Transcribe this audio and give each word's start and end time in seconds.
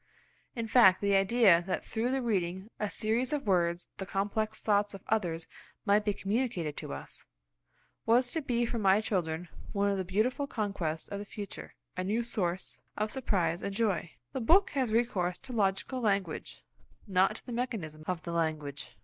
In 0.55 0.65
fact, 0.65 0.99
the 0.99 1.13
idea 1.15 1.61
that 1.67 1.85
through 1.85 2.09
the 2.09 2.23
reading 2.23 2.71
of 2.79 2.87
a 2.87 2.89
series 2.89 3.31
of 3.31 3.45
words 3.45 3.89
the 3.99 4.05
complex 4.07 4.63
thoughts 4.63 4.95
of 4.95 5.03
others 5.09 5.45
might 5.85 6.03
be 6.03 6.11
communicated 6.11 6.75
to 6.77 6.91
us, 6.91 7.27
was 8.07 8.31
to 8.31 8.41
be 8.41 8.65
for 8.65 8.79
my 8.79 8.99
children 8.99 9.47
one 9.73 9.91
of 9.91 9.97
the 9.99 10.03
beautiful 10.03 10.47
conquests 10.47 11.07
of 11.07 11.19
the 11.19 11.23
future, 11.23 11.75
a 11.95 12.03
new 12.03 12.23
source 12.23 12.81
of 12.97 13.11
surprise 13.11 13.61
and 13.61 13.75
joy 13.75 14.13
The 14.33 14.41
book 14.41 14.71
has 14.71 14.91
recourse 14.91 15.37
to 15.37 15.53
logical 15.53 16.01
language, 16.01 16.63
not 17.05 17.35
to 17.35 17.45
the 17.45 17.51
mechanism 17.51 18.03
of 18.07 18.23
the 18.23 18.31
language. 18.31 18.89